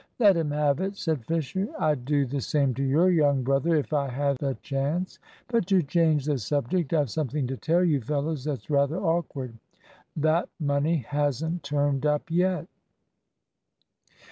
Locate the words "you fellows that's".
7.83-8.71